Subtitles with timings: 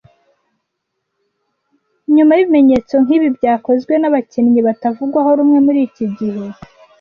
[2.15, 6.45] nyuma y ibimenyetso nkibi byakozwe nabakinnyi batavugwaho rumwe muri iki gihe